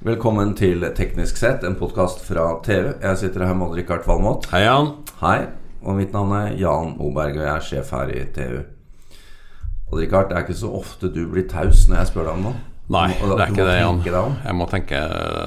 Velkommen 0.00 0.54
til 0.56 0.80
Teknisk 0.96 1.36
sett, 1.36 1.64
en 1.66 1.74
podkast 1.76 2.22
fra 2.24 2.46
TV. 2.64 2.94
Jeg 3.02 3.18
sitter 3.20 3.44
her 3.44 3.56
med 3.56 3.68
Odd-Rikard 3.68 4.06
Valmot. 4.08 4.46
Hei, 4.52 4.62
Jan. 4.64 4.94
Hei. 5.20 5.38
Og 5.84 5.96
mitt 5.98 6.14
navn 6.16 6.32
er 6.38 6.54
Jan 6.60 6.94
Moberg, 6.96 7.36
og 7.36 7.44
jeg 7.44 7.52
er 7.52 7.66
sjef 7.66 7.92
her 7.96 8.12
i 8.14 8.22
TU. 8.32 8.62
Odd-Rikard, 9.90 10.30
det 10.30 10.38
er 10.38 10.46
ikke 10.46 10.56
så 10.62 10.70
ofte 10.80 11.10
du 11.12 11.20
blir 11.28 11.44
taus 11.50 11.84
når 11.90 12.00
jeg 12.00 12.10
spør 12.14 12.30
deg 12.30 12.38
om 12.38 12.46
noe. 12.48 12.62
Nei, 12.90 13.06
det 13.12 13.36
er 13.36 13.52
ikke 13.52 13.66
det, 13.68 13.76
Jan. 13.78 14.00
Jeg 14.06 14.56
må 14.58 14.66
tenke 14.72 15.00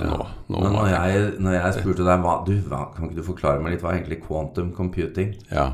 nå. 0.08 0.20
nå 0.54 0.62
Men 0.68 0.78
når 0.78 0.92
jeg, 0.94 1.24
når 1.44 1.58
jeg 1.58 1.78
spurte 1.80 2.06
deg 2.08 2.22
hva, 2.24 2.36
du, 2.48 2.54
hva, 2.70 2.84
Kan 2.94 3.10
ikke 3.10 3.18
du 3.20 3.26
forklare 3.28 3.60
meg 3.60 3.74
litt 3.74 3.82
hva 3.84 3.92
er 3.92 3.98
egentlig 4.00 4.22
quantum 4.28 4.70
computing? 4.76 5.34
ja. 5.52 5.72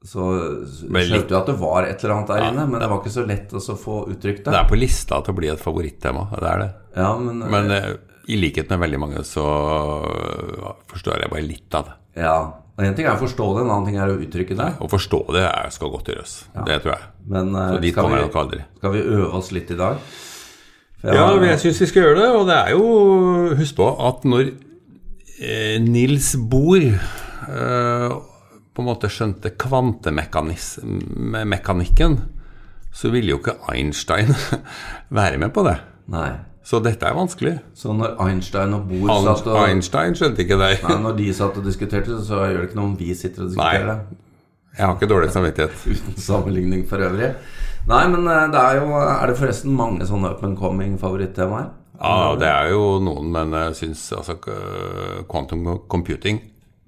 Så 0.00 0.22
skjønte 0.64 1.26
du 1.28 1.34
at 1.36 1.48
det 1.50 1.58
var 1.60 1.84
et 1.84 2.00
eller 2.00 2.14
annet 2.14 2.30
der 2.30 2.38
Ja, 2.40 2.44
inne, 2.54 2.62
men 2.72 2.80
det 2.80 2.86
var 2.88 3.02
ikke 3.02 3.10
så 3.12 3.24
lett 3.28 3.50
å 3.52 3.60
få 3.60 3.98
uttrykt 4.08 4.46
Det 4.46 4.54
det. 4.54 4.60
er 4.62 4.68
på 4.70 4.78
lista 4.80 5.18
til 5.20 5.34
å 5.34 5.36
bli 5.36 5.50
et 5.52 5.60
favorittema. 5.60 6.22
Det 6.32 6.46
er 6.48 6.62
det. 6.62 6.68
Ja, 6.96 7.10
men, 7.20 7.42
Men 7.52 7.68
eh, 7.74 7.90
i 8.28 8.36
likhet 8.36 8.68
med 8.70 8.78
veldig 8.82 8.98
mange 9.00 9.22
så 9.24 9.44
forstår 10.90 11.20
jeg 11.24 11.30
bare 11.32 11.42
litt 11.46 11.74
av 11.74 11.84
det. 11.90 11.94
ja. 12.22 12.40
En 12.80 12.94
ting 12.96 13.04
er 13.04 13.12
å 13.12 13.20
forstå 13.20 13.44
det, 13.58 13.62
en 13.66 13.70
annen 13.74 13.86
ting 13.90 13.98
er 14.00 14.08
å 14.08 14.14
uttrykke 14.24 14.54
det. 14.56 14.66
Å 14.80 14.86
forstå 14.88 15.18
det 15.34 15.42
er, 15.44 15.66
skal 15.74 15.90
godt 15.92 16.06
gjøres. 16.08 16.30
Det 16.64 16.78
tror 16.80 16.94
jeg. 16.94 17.02
Men 17.28 17.50
eh, 17.52 17.74
Så 17.74 17.80
dit 17.82 17.92
kommer 17.94 18.16
jeg 18.16 18.24
nok 18.30 18.36
aldri. 18.40 18.60
skal 18.78 18.92
vi 18.94 19.02
øve 19.04 19.26
oss 19.36 19.50
litt 19.52 19.68
i 19.70 19.76
dag? 19.76 19.98
Jeg 21.02 21.14
Ja, 21.18 21.26
har- 21.26 21.44
jeg 21.44 21.58
syns 21.60 21.80
vi 21.82 21.86
skal 21.90 22.02
gjøre 22.06 22.16
det. 22.22 22.28
Og 22.38 22.46
det 22.48 22.56
er 22.56 22.70
jo 22.72 22.84
Husk 23.58 23.74
på 23.76 23.84
at 24.08 24.24
når 24.24 24.44
eh, 25.44 25.76
Nils 25.84 26.32
Bohr 26.40 26.80
eh, 26.88 28.08
på 28.72 28.80
en 28.80 28.88
måte 28.88 29.12
skjønte 29.12 29.52
kvantemekanikken, 29.60 32.16
så 32.96 33.10
ville 33.12 33.28
jo 33.34 33.38
ikke 33.42 33.58
Einstein 33.74 34.32
være 35.20 35.36
med 35.38 35.52
på 35.52 35.60
det. 35.68 35.76
Nei. 36.10 36.30
Så 36.70 36.78
dette 36.84 37.02
er 37.08 37.16
vanskelig. 37.18 37.56
Så 37.74 37.90
når 37.96 38.14
Einstein 38.22 38.76
og 38.76 38.84
Bohr 38.86 39.10
Han, 39.10 39.24
satt 39.26 39.48
og 39.50 39.58
Einstein 39.64 40.14
skjønte 40.14 40.44
ikke 40.44 40.58
det. 40.60 40.68
Nei, 40.84 40.98
Når 41.02 41.16
de 41.18 41.30
satt 41.34 41.56
og 41.58 41.64
diskuterte, 41.66 42.18
så 42.22 42.44
gjør 42.46 42.60
det 42.60 42.68
ikke 42.68 42.78
noe 42.78 42.90
om 42.92 42.98
vi 43.00 43.14
sitter 43.18 43.42
og 43.42 43.50
diskuterer 43.50 43.88
det. 43.90 44.18
Jeg 44.76 44.86
har 44.86 44.94
ikke 44.94 45.08
dårlig 45.10 45.32
samvittighet. 45.34 45.80
Uten 45.96 46.20
sammenligning 46.22 46.84
for 46.86 47.02
øvrig. 47.02 47.32
Nei, 47.90 48.04
men 48.12 48.28
eh, 48.28 48.44
det 48.52 48.60
er 48.60 48.78
jo 48.78 49.00
Er 49.00 49.24
det 49.26 49.38
forresten 49.40 49.74
mange 49.74 50.06
sånne 50.06 50.30
up 50.36 50.44
and 50.46 50.58
coming 50.60 50.94
favorittemaer? 51.00 51.72
Ja, 52.00 52.36
det 52.38 52.48
er 52.48 52.70
jo 52.70 52.84
noen, 53.02 53.32
men 53.34 53.56
jeg 53.56 53.74
syns 53.76 54.06
altså 54.16 54.38
quantum 55.28 55.66
computing 55.90 56.38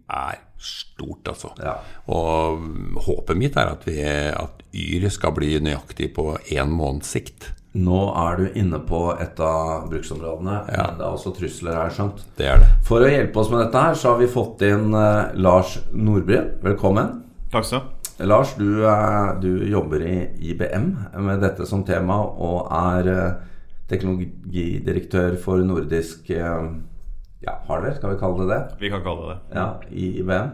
er 0.08 0.39
stort, 0.62 1.27
altså. 1.27 1.50
Ja. 1.58 1.74
Og 2.14 2.62
håpet 3.02 3.36
mitt 3.36 3.58
er 3.58 3.74
at, 3.74 3.83
vi, 3.89 3.98
at 3.98 4.62
Yr 4.72 5.08
skal 5.12 5.34
bli 5.36 5.56
nøyaktig 5.61 6.12
på 6.17 6.30
én 6.55 6.70
måneds 6.72 7.12
sikt. 7.17 7.50
Nå 7.73 8.01
er 8.20 8.37
du 8.37 8.59
inne 8.61 8.83
på 8.84 8.98
et 9.17 9.39
av 9.41 9.87
bruksområdene. 9.89 10.59
Men 10.69 10.98
det 10.98 11.06
er 11.06 11.09
også 11.09 11.33
trusler 11.39 11.79
her, 11.79 11.95
skjønt. 11.95 12.20
Det 12.37 12.51
er 12.51 12.61
det. 12.61 12.69
For 12.84 13.01
å 13.01 13.09
hjelpe 13.09 13.41
oss 13.41 13.48
med 13.53 13.62
dette 13.64 13.84
her, 13.87 13.97
så 13.97 14.12
har 14.12 14.20
vi 14.20 14.29
fått 14.29 14.64
inn 14.69 14.92
uh, 14.92 15.33
Lars 15.41 15.79
Nordbryn. 15.97 16.51
Velkommen. 16.67 17.23
Takk 17.55 17.69
skal 17.69 17.81
du 17.81 17.87
ha. 17.87 18.27
Lars, 18.29 18.53
du, 18.61 18.69
uh, 18.84 19.33
du 19.41 19.64
jobber 19.73 20.05
i 20.05 20.19
IBM 20.53 20.91
med 21.25 21.41
dette 21.42 21.64
som 21.69 21.81
tema 21.89 22.20
og 22.20 22.69
er 22.77 23.09
uh, 23.09 23.64
teknologidirektør 23.89 25.41
for 25.41 25.64
nordisk 25.64 26.29
ja, 26.33 27.57
hardware, 27.67 27.97
skal 27.97 28.12
vi 28.12 28.20
kalle 28.20 28.45
det 28.45 28.53
det? 28.53 28.61
Vi 28.84 28.91
kan 28.92 29.03
kalle 29.05 29.27
det 29.27 29.34
det. 29.34 29.57
Ja, 29.57 29.67
i 29.91 30.12
IBM. 30.20 30.53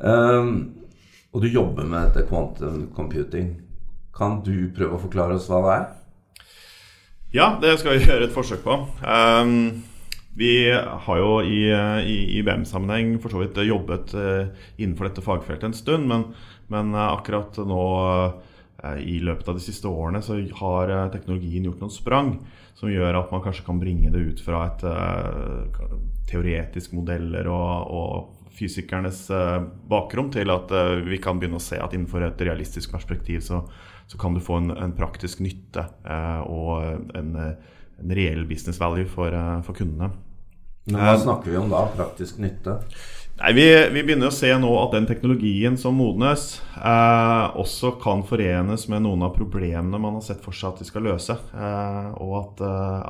Um, 0.00 0.52
og 1.32 1.44
du 1.44 1.48
jobber 1.52 1.84
med 1.84 2.08
dette 2.08 2.26
quantum 2.28 2.86
computing. 2.96 3.54
Kan 4.16 4.40
du 4.44 4.72
prøve 4.76 4.96
å 4.96 5.04
forklare 5.04 5.36
oss 5.38 5.48
hva 5.52 5.60
det 5.64 5.76
er? 5.76 5.90
Ja, 7.32 7.58
det 7.62 7.78
skal 7.80 7.96
vi 7.96 8.04
gjøre 8.10 8.28
et 8.28 8.34
forsøk 8.34 8.60
på. 8.66 8.74
Um, 9.00 9.82
vi 10.36 10.68
har 10.72 11.20
jo 11.20 11.38
i, 11.44 11.64
i 12.08 12.16
IBM-sammenheng 12.38 13.18
for 13.20 13.32
så 13.32 13.40
vidt 13.42 13.58
jobbet 13.68 14.14
eh, 14.16 14.52
innenfor 14.80 15.08
dette 15.08 15.24
fagfeltet 15.24 15.66
en 15.68 15.76
stund, 15.76 16.08
men, 16.08 16.24
men 16.72 16.94
eh, 16.96 17.08
akkurat 17.12 17.58
nå 17.68 17.82
eh, 18.80 19.00
i 19.04 19.18
løpet 19.20 19.48
av 19.48 19.58
de 19.58 19.64
siste 19.64 19.88
årene 19.88 20.22
så 20.24 20.38
har 20.60 20.92
teknologien 21.12 21.68
gjort 21.68 21.84
noen 21.84 21.92
sprang 21.92 22.30
som 22.80 22.88
gjør 22.88 23.20
at 23.20 23.32
man 23.34 23.44
kanskje 23.44 23.66
kan 23.66 23.80
bringe 23.80 24.08
det 24.12 24.24
ut 24.24 24.40
fra 24.40 24.64
et 24.70 24.86
teoretisk 26.32 26.96
modeller 26.96 27.52
og, 27.52 27.92
og 27.92 28.41
fysikernes 28.56 29.24
eh, 29.30 29.58
bakrom 29.88 30.30
til 30.34 30.52
at 30.52 30.72
eh, 30.74 31.00
vi 31.06 31.20
kan 31.22 31.40
begynne 31.40 31.60
å 31.60 31.62
se 31.62 31.78
at 31.80 31.94
innenfor 31.94 32.24
et 32.26 32.44
realistisk 32.44 32.92
perspektiv 32.94 33.42
så, 33.44 33.62
så 34.10 34.20
kan 34.20 34.36
du 34.36 34.42
få 34.44 34.60
en, 34.60 34.72
en 34.76 34.94
praktisk 34.96 35.42
nytte 35.44 35.86
eh, 36.04 36.42
og 36.44 37.16
en, 37.18 37.32
en 37.38 38.14
reell 38.18 38.44
business 38.48 38.80
value 38.82 39.08
for, 39.08 39.34
for 39.66 39.78
kundene. 39.78 40.12
Men 40.90 40.98
hva 40.98 41.18
snakker 41.20 41.52
vi 41.52 41.58
om 41.60 41.70
da? 41.70 41.84
Praktisk 41.94 42.40
nytte? 42.42 42.80
Nei, 43.38 43.52
vi, 43.56 43.64
vi 43.94 44.02
begynner 44.04 44.28
å 44.28 44.34
se 44.34 44.50
nå 44.60 44.70
at 44.82 44.92
den 44.94 45.06
teknologien 45.08 45.78
som 45.80 45.96
modnes, 45.98 46.60
eh, 46.76 47.46
også 47.58 47.94
kan 48.02 48.26
forenes 48.28 48.88
med 48.92 49.06
noen 49.06 49.24
av 49.26 49.32
problemene 49.36 49.98
man 50.02 50.18
har 50.18 50.26
sett 50.26 50.42
for 50.44 50.54
seg 50.54 50.74
at 50.74 50.82
vi 50.82 50.88
skal 50.90 51.06
løse. 51.08 51.38
Eh, 51.54 52.10
og 52.22 52.34
at, 52.42 52.64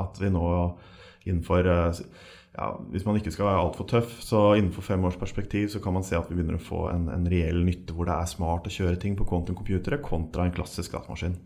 at 0.05 0.21
vi 0.23 0.31
nå 0.33 0.47
innenfor 1.27 1.69
eh, 1.69 2.03
ja, 2.53 2.67
Hvis 2.93 3.07
man 3.09 3.17
ikke 3.17 3.33
skal 3.33 3.47
være 3.49 3.61
altfor 3.65 3.87
tøff, 3.89 4.19
så 4.21 4.43
innenfor 4.59 4.85
fem 4.85 5.05
års 5.09 5.17
perspektiv 5.17 5.71
så 5.73 5.81
kan 5.81 5.95
man 5.97 6.05
se 6.05 6.19
at 6.19 6.29
vi 6.29 6.37
begynner 6.37 6.59
å 6.59 6.67
få 6.67 6.83
en, 6.93 7.07
en 7.09 7.25
reell 7.33 7.63
nytte 7.65 7.97
hvor 7.97 8.11
det 8.11 8.19
er 8.19 8.29
smart 8.29 8.69
å 8.69 8.73
kjøre 8.73 9.01
ting 9.01 9.17
på 9.17 9.25
quantum-computere 9.29 10.03
kontra 10.05 10.45
en 10.45 10.53
klassisk 10.53 10.93
datamaskin. 10.93 11.39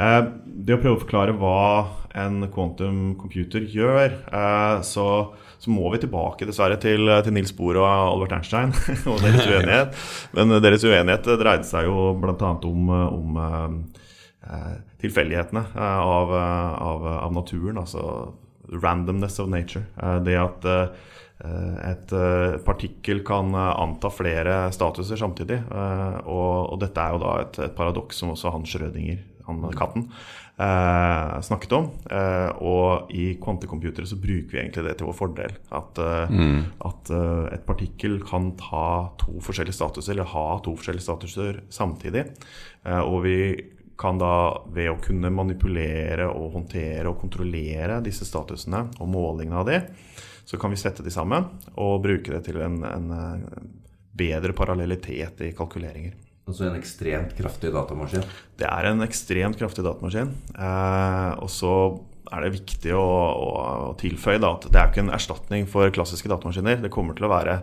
Eh, 0.00 0.18
det 0.66 0.74
å 0.76 0.80
prøve 0.82 0.96
å 0.96 1.02
forklare 1.04 1.36
hva 1.38 1.60
en 2.18 2.44
quantum 2.50 3.14
computer 3.20 3.62
gjør, 3.70 4.18
eh, 4.34 4.82
så, 4.86 5.06
så 5.62 5.72
må 5.72 5.90
vi 5.94 6.02
tilbake 6.02 6.46
dessverre 6.48 6.78
til, 6.82 7.10
til 7.26 7.36
Nils 7.36 7.54
Bohr 7.54 7.78
og 7.78 7.88
Albert 7.90 8.36
Einstein 8.38 8.74
og 9.10 9.22
deres 9.22 9.46
uenighet. 9.52 10.04
Men 10.34 10.58
deres 10.58 10.86
uenighet 10.86 11.32
dreide 11.40 11.70
seg 11.70 11.86
jo 11.90 12.12
bl.a. 12.18 12.52
om, 12.70 12.94
om 12.98 13.42
eh, 13.46 14.76
tilfeldighetene 15.02 15.66
eh, 15.70 15.98
av, 16.18 16.34
av, 16.34 17.10
av 17.28 17.34
naturen, 17.34 17.78
altså 17.82 18.06
randomness 18.72 19.38
of 19.38 19.48
nature. 19.50 19.84
Eh, 20.02 20.18
det 20.26 20.36
at 20.40 20.68
eh, 20.68 21.08
et 21.40 22.12
eh, 22.12 22.58
partikkel 22.66 23.22
kan 23.24 23.54
anta 23.56 24.10
flere 24.12 24.66
statuser 24.76 25.16
samtidig. 25.16 25.62
Og, 26.28 26.76
dette 26.82 27.00
er 27.00 27.16
jo 27.16 27.22
da 27.22 27.38
et, 27.46 27.62
et 27.64 27.74
paradoks 27.76 28.20
som 28.20 28.34
også 28.34 28.52
han 28.52 28.68
Schrødinger, 28.68 29.22
han 29.46 29.64
katten, 29.72 30.04
eh, 30.60 31.32
snakket 31.48 31.72
om. 31.78 31.88
Og 32.60 33.08
i 33.16 33.32
kvantecomputere 33.40 34.04
så 34.10 34.20
bruker 34.20 34.52
vi 34.52 34.60
egentlig 34.66 34.84
det 34.84 34.98
til 35.00 35.08
vår 35.08 35.16
fordel. 35.16 35.56
At, 35.72 35.96
mm. 36.28 36.60
at 36.90 37.14
et 37.56 37.64
partikkel 37.64 38.20
kan 38.20 38.52
ta 38.60 39.08
to 39.24 39.40
forskjellige 39.40 39.80
statuser, 39.80 40.18
eller 40.18 40.28
ha 40.36 40.46
to 40.60 40.76
forskjellige 40.76 41.08
statuser 41.08 41.64
samtidig. 41.72 42.28
Og 42.84 43.22
vi 43.24 43.38
kan 44.00 44.20
da 44.20 44.32
ved 44.72 44.90
å 44.92 44.98
kunne 45.02 45.32
manipulere 45.34 46.28
og 46.30 46.56
håndtere 46.56 47.10
og 47.10 47.20
kontrollere 47.20 48.00
disse 48.04 48.24
statusene 48.28 48.86
og 48.98 49.12
målingene 49.12 49.60
av 49.60 49.68
de, 49.68 49.80
så 50.48 50.58
kan 50.58 50.72
vi 50.72 50.80
sette 50.80 51.04
de 51.06 51.12
sammen 51.14 51.46
og 51.76 52.00
bruke 52.04 52.32
det 52.32 52.42
til 52.48 52.58
en, 52.64 52.80
en 52.86 53.12
eh, 53.14 53.62
bedre 54.20 54.56
parallellitet 54.56 55.44
i 55.46 55.52
kalkuleringer. 55.56 56.16
Altså 56.50 56.66
en 56.66 56.78
ekstremt 56.78 57.36
kraftig 57.38 57.70
datamaskin. 57.74 58.24
Det 58.58 58.66
er 58.66 58.88
en 58.88 59.04
ekstremt 59.04 59.60
kraftig 59.60 59.84
datamaskin. 59.86 60.32
Eh, 60.56 61.30
og 61.38 61.52
så 61.52 61.74
er 62.30 62.46
det 62.46 62.54
viktig 62.56 62.96
å, 62.96 63.04
å, 63.04 63.52
å 63.90 63.92
tilføye 64.00 64.40
da, 64.42 64.54
at 64.56 64.66
det 64.70 64.80
er 64.80 64.90
ikke 64.90 65.04
en 65.04 65.14
erstatning 65.14 65.68
for 65.70 65.92
klassiske 65.94 66.30
datamaskiner. 66.30 66.80
Det 66.82 66.92
kommer 66.94 67.18
til 67.18 67.28
å 67.28 67.32
være 67.32 67.60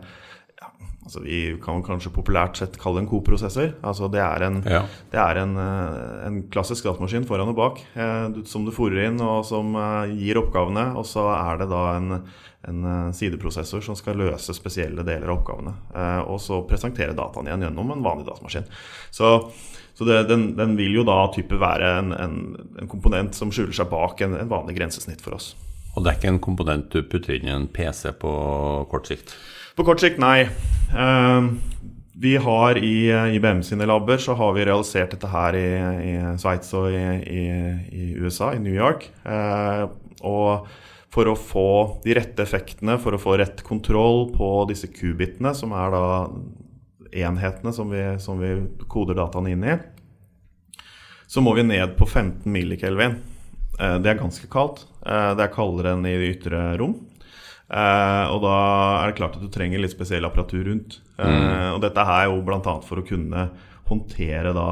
ja, 0.61 0.71
altså 1.05 1.21
Vi 1.23 1.39
kan 1.63 1.83
kanskje 1.85 2.09
populært 2.15 2.57
sett 2.57 2.77
kalle 2.81 2.99
det 2.99 3.05
en 3.05 3.11
koprosessor. 3.11 3.75
Altså 3.85 4.09
det 4.11 4.21
er 4.23 4.45
en, 4.47 4.63
Ja. 4.65 4.81
det 5.11 5.19
er 5.21 5.37
en, 5.43 5.55
eh, 5.61 6.25
en 6.27 6.39
klassisk 6.49 6.83
datamaskin 6.87 7.27
foran 7.29 7.51
og 7.53 7.55
bak 7.59 7.81
eh, 7.95 8.43
som 8.49 8.65
du 8.65 8.71
fòrer 8.73 9.05
inn, 9.07 9.21
og 9.21 9.45
som 9.45 9.75
eh, 9.75 10.15
gir 10.17 10.39
oppgavene. 10.41 10.95
Og 10.97 11.05
så 11.05 11.27
er 11.35 11.61
det 11.61 11.69
da 11.69 11.83
en, 11.99 12.23
en 12.67 13.13
sideprosessor 13.13 13.85
som 13.85 13.95
skal 13.95 14.17
løse 14.17 14.53
spesielle 14.57 15.05
deler 15.05 15.29
av 15.29 15.37
oppgavene. 15.39 15.73
Og 16.27 16.41
så 16.41 16.57
presentere 16.67 17.13
dataen 17.15 17.47
igjen 17.47 17.67
gjennom 17.67 17.93
en 17.93 18.03
vanlig 18.03 18.25
datamaskin. 18.27 18.65
Så, 19.13 19.29
så 19.95 20.05
det, 20.09 20.23
den, 20.27 20.49
den 20.57 20.73
vil 20.75 20.97
jo 20.99 21.05
da 21.07 21.19
type 21.33 21.55
være 21.61 21.93
en, 22.01 22.11
en, 22.17 22.35
en 22.81 22.89
komponent 22.91 23.37
som 23.37 23.53
skjuler 23.53 23.77
seg 23.77 23.87
bak 23.93 24.19
en, 24.25 24.35
en 24.41 24.51
vanlig 24.51 24.75
grensesnitt 24.81 25.21
for 25.23 25.37
oss. 25.37 25.53
Og 25.95 26.03
det 26.03 26.11
er 26.11 26.17
ikke 26.19 26.33
en 26.33 26.43
komponent 26.43 26.89
du 26.93 26.99
putter 27.09 27.37
inn 27.37 27.47
i 27.47 27.53
en 27.55 27.69
PC 27.73 28.11
på 28.19 28.33
kort 28.91 29.07
sikt. 29.09 29.31
På 29.77 29.83
kort 29.85 30.01
sikt, 30.01 30.17
nei. 30.17 30.41
Eh, 30.97 31.43
vi 32.17 32.31
har 32.41 32.77
i 32.81 33.09
eh, 33.13 33.35
IBM 33.37 33.59
sine 33.61 33.85
labber 33.85 34.17
så 34.17 34.33
har 34.33 34.55
vi 34.55 34.63
realisert 34.65 35.11
dette 35.13 35.29
her 35.29 35.53
i, 35.53 35.67
i 36.01 36.13
Sveits 36.41 36.71
og 36.73 36.87
i, 36.89 37.03
i, 37.29 37.43
i 37.93 38.05
USA, 38.17 38.55
i 38.55 38.61
New 38.63 38.73
York. 38.73 39.05
Eh, 39.21 39.83
og 40.25 40.65
for 41.13 41.29
å 41.29 41.35
få 41.37 41.67
de 42.01 42.15
rette 42.17 42.41
effektene, 42.41 42.95
for 42.97 43.13
å 43.13 43.19
få 43.21 43.35
rett 43.37 43.61
kontroll 43.67 44.31
på 44.33 44.47
disse 44.71 44.89
kubitene, 44.89 45.53
som 45.53 45.75
er 45.77 45.93
da 45.93 46.07
enhetene 47.27 47.73
som 47.75 47.93
vi, 47.93 48.01
som 48.23 48.41
vi 48.41 48.55
koder 48.89 49.19
dataene 49.19 49.53
inn 49.53 49.67
i, 49.75 49.75
så 51.29 51.43
må 51.45 51.53
vi 51.53 51.67
ned 51.69 51.93
på 51.99 52.07
15 52.09 52.49
millikelvin. 52.49 53.19
Eh, 53.77 53.99
det 54.01 54.15
er 54.15 54.23
ganske 54.23 54.49
kaldt. 54.49 54.87
Det 55.05 55.45
er 55.45 55.53
kaldere 55.53 55.93
enn 55.93 56.09
i 56.09 56.17
det 56.17 56.33
ytre 56.33 56.63
rom. 56.81 56.97
Eh, 57.67 58.25
og 58.31 58.43
da 58.45 58.57
er 59.01 59.09
det 59.09 59.17
klart 59.19 59.35
at 59.35 59.43
du 59.43 59.49
trenger 59.51 59.81
litt 59.83 59.95
spesiell 59.95 60.27
apparatur 60.27 60.67
rundt. 60.69 61.01
Eh, 61.19 61.71
og 61.73 61.81
dette 61.83 62.05
her 62.07 62.27
er 62.27 62.29
jo 62.31 62.43
bl.a. 62.47 62.61
for 62.85 63.01
å 63.01 63.07
kunne 63.07 63.49
håndtere 63.87 64.51
da 64.55 64.67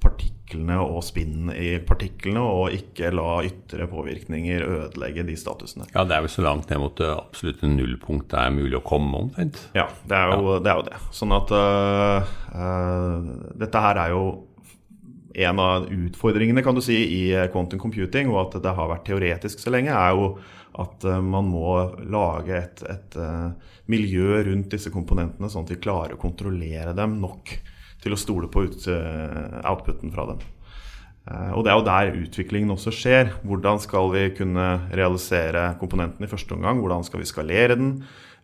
partiklene 0.00 0.78
og 0.80 1.02
spinnen 1.04 1.50
i 1.52 1.74
partiklene, 1.84 2.40
og 2.40 2.76
ikke 2.76 3.10
la 3.12 3.42
ytre 3.44 3.88
påvirkninger 3.90 4.64
ødelegge 4.64 5.26
de 5.28 5.36
statusene. 5.36 5.88
Ja, 5.92 6.06
det 6.08 6.16
er 6.16 6.24
vel 6.24 6.32
så 6.32 6.44
langt 6.46 6.70
ned 6.72 6.80
mot 6.80 6.96
det 6.96 7.10
absolutte 7.12 7.68
nullpunkt 7.68 8.30
det 8.32 8.40
er 8.40 8.54
mulig 8.56 8.78
å 8.78 8.84
komme 8.86 9.26
omtrent. 9.26 9.60
Ja, 9.76 9.88
det 10.08 10.16
er 10.16 10.32
jo 10.32 10.56
det. 10.56 10.72
Er 10.72 10.80
jo 10.80 10.86
det. 10.88 11.00
Sånn 11.16 11.36
at 11.36 11.52
øh, 11.56 12.36
dette 13.64 13.84
her 13.88 14.04
er 14.06 14.14
jo 14.16 14.22
en 15.36 15.60
av 15.60 15.86
utfordringene 15.92 16.64
kan 16.64 16.76
du 16.76 16.80
si, 16.84 16.96
i 16.96 17.22
quantum 17.52 17.80
computing, 17.82 18.30
og 18.32 18.40
at 18.46 18.58
det 18.64 18.72
har 18.78 18.88
vært 18.92 19.06
teoretisk 19.08 19.60
så 19.60 19.72
lenge, 19.74 19.92
er 19.92 20.16
jo 20.16 20.30
at 20.80 21.06
øh, 21.08 21.22
man 21.24 21.48
må 21.48 21.76
lage 22.08 22.56
et, 22.56 22.82
et 22.88 23.16
øh, 23.20 23.52
miljø 23.92 24.42
rundt 24.48 24.72
disse 24.72 24.92
komponentene, 24.92 25.48
sånn 25.52 25.64
at 25.68 25.72
vi 25.76 25.80
klarer 25.80 26.16
å 26.16 26.20
kontrollere 26.20 26.96
dem 26.96 27.18
nok 27.22 27.56
til 28.02 28.12
å 28.12 28.20
stole 28.20 28.48
på 28.52 28.66
ut, 28.68 28.84
outputen 29.66 30.12
fra 30.14 30.28
dem. 30.30 30.44
Eh, 31.26 31.52
Og 31.56 31.64
det 31.64 31.72
er 31.72 31.80
jo 31.80 31.86
der 31.86 32.20
utviklingen 32.22 32.74
også 32.74 32.92
skjer. 32.94 33.32
Hvordan 33.46 33.80
skal 33.82 34.12
vi 34.14 34.28
kunne 34.36 34.66
realisere 34.92 35.72
komponenten 35.80 36.24
i 36.26 36.30
første 36.30 36.54
omgang? 36.54 36.80
Hvordan 36.82 37.06
skal 37.06 37.22
vi 37.22 37.30
skalere 37.30 37.78
den? 37.78 37.92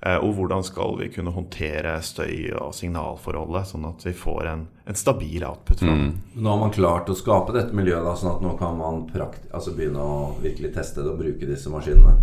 Eh, 0.02 0.16
Og 0.18 0.34
hvordan 0.34 0.64
skal 0.66 0.96
vi 0.98 1.06
kunne 1.14 1.30
håndtere 1.30 1.94
støy- 2.02 2.50
og 2.58 2.72
signalforholdet, 2.74 3.68
sånn 3.70 3.84
at 3.86 4.02
vi 4.02 4.12
får 4.18 4.48
en, 4.50 4.64
en 4.90 4.96
stabil 4.98 5.44
output 5.46 5.78
fra 5.78 5.92
den? 5.92 6.08
Nå 6.34 6.50
har 6.50 6.58
man 6.58 6.72
klart 6.74 7.10
å 7.12 7.14
skape 7.14 7.54
dette 7.54 7.76
miljøet, 7.76 8.02
da, 8.02 8.16
sånn 8.18 8.32
at 8.32 8.42
nå 8.42 8.56
kan 8.58 8.74
man 8.80 9.04
prakt 9.12 9.44
altså 9.54 9.76
begynne 9.76 10.02
å 10.02 10.16
virkelig 10.42 10.72
teste 10.74 11.04
det 11.04 11.12
og 11.12 11.20
bruke 11.22 11.46
disse 11.46 11.70
maskinene. 11.70 12.16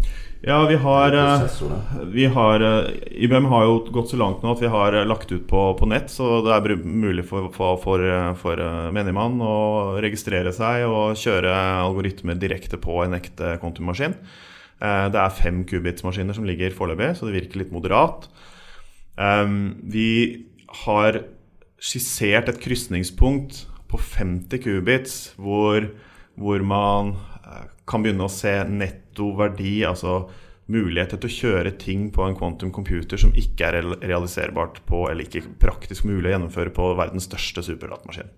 Ja, 0.43 0.57
vi 0.67 0.75
har, 0.75 1.15
eh, 1.15 2.03
vi 2.11 2.27
har 2.35 2.59
eh, 2.67 2.91
IBM 3.23 3.47
har 3.47 3.63
jo 3.63 3.79
gått 3.95 4.11
så 4.11 4.19
langt 4.19 4.43
nå 4.43 4.51
at 4.51 4.61
vi 4.63 4.73
har 4.75 4.99
lagt 5.07 5.31
ut 5.31 5.47
på, 5.47 5.63
på 5.79 5.87
nett, 5.87 6.11
så 6.11 6.41
det 6.43 6.51
er 6.57 6.83
mulig 6.83 7.23
for, 7.31 7.47
for, 7.55 7.79
for, 7.79 8.03
for 8.43 8.65
menigmann 8.91 9.39
å 9.39 9.55
registrere 10.03 10.51
seg 10.51 10.83
og 10.91 11.15
kjøre 11.15 11.55
algoritmer 11.87 12.35
direkte 12.35 12.75
på 12.75 13.05
en 13.07 13.15
ekte 13.15 13.55
kontummaskin. 13.63 14.19
Eh, 14.81 15.09
Det 15.11 15.19
er 15.19 15.29
fem 15.35 15.63
qubits-maskiner 15.65 16.35
som 16.35 16.45
ligger 16.47 16.71
foreløpig, 16.71 17.15
så 17.17 17.27
det 17.27 17.35
virker 17.41 17.63
litt 17.63 17.71
moderat. 17.71 18.29
Ehm, 19.17 19.75
Vi 19.83 20.45
har 20.85 21.23
skissert 21.79 22.49
et 22.49 22.59
krysningspunkt 22.59 23.65
på 23.89 23.97
50 23.97 24.59
qubits, 24.63 25.33
hvor, 25.35 25.89
hvor 26.37 26.63
man 26.63 27.15
eh, 27.43 27.65
kan 27.87 28.03
begynne 28.03 28.27
å 28.27 28.31
se 28.31 28.63
netto 28.69 29.35
verdi, 29.35 29.81
altså 29.83 30.29
muligheter 30.69 31.19
til 31.19 31.29
å 31.29 31.35
kjøre 31.35 31.73
ting 31.81 32.07
på 32.13 32.25
en 32.25 32.37
quantum 32.37 32.71
computer 32.73 33.19
som 33.21 33.33
ikke 33.37 33.71
er 33.71 33.89
realiserbart 33.99 34.81
på, 34.89 35.07
eller 35.09 35.25
ikke 35.25 35.57
praktisk 35.61 36.05
mulig 36.07 36.29
å 36.29 36.35
gjennomføre 36.35 36.73
på 36.75 36.93
verdens 36.99 37.27
største 37.29 37.65
superdatamaskin. 37.65 38.29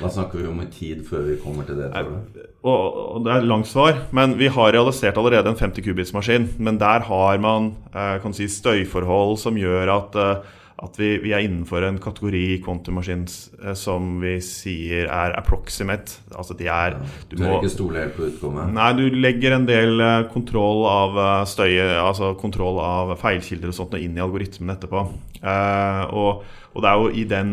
Hva 0.00 0.08
snakker 0.08 0.40
vi 0.40 0.46
om 0.48 0.60
i 0.62 0.68
tid 0.72 1.02
før 1.04 1.26
vi 1.26 1.34
kommer 1.42 1.66
til 1.68 1.76
det? 1.80 1.90
tror 1.92 2.12
du? 2.32 2.44
Og, 2.70 3.18
det 3.24 3.32
er 3.32 3.42
et 3.42 3.50
langt 3.50 3.68
svar, 3.68 3.98
men 4.16 4.36
vi 4.38 4.48
har 4.52 4.72
realisert 4.72 5.18
allerede 5.20 5.50
en 5.50 5.58
50 5.58 5.84
kubits-maskin. 5.84 6.46
Men 6.62 6.78
der 6.80 7.04
har 7.08 7.42
man 7.42 7.74
eh, 7.92 8.16
kan 8.22 8.36
si, 8.36 8.48
støyforhold 8.48 9.36
som 9.42 9.58
gjør 9.60 9.92
at, 9.96 10.16
eh, 10.16 10.56
at 10.80 10.96
vi, 10.96 11.10
vi 11.20 11.32
er 11.36 11.44
innenfor 11.44 11.84
en 11.84 11.98
kategori 12.00 12.60
quantum 12.64 12.96
machines 12.96 13.50
eh, 13.60 13.74
som 13.76 14.14
vi 14.22 14.38
sier 14.44 15.10
er 15.12 15.34
approximate. 15.36 16.22
Altså 16.32 16.56
de 16.56 16.70
er 16.72 16.96
Du 17.28 17.36
må 17.40 17.58
ikke 17.58 17.72
stole 17.72 18.04
helt 18.04 18.16
på 18.16 18.28
utkommet? 18.30 18.72
Nei, 18.76 18.88
du 18.96 19.18
legger 19.20 19.58
en 19.58 19.68
del 19.68 20.00
eh, 20.00 20.22
kontroll 20.32 20.86
av 20.88 21.20
eh, 21.20 21.42
støyet, 21.50 21.92
altså 22.00 22.32
kontroll 22.40 22.80
av 22.84 23.12
feilkilder 23.20 23.72
og 23.72 23.76
sånt 23.76 23.98
inn 24.00 24.16
i 24.16 24.24
algoritmen 24.24 24.72
etterpå. 24.76 25.04
Uh, 25.40 26.02
og, 26.12 26.42
og 26.74 26.82
det 26.84 26.88
er 26.90 26.98
jo 27.00 27.12
i 27.16 27.22
den 27.28 27.52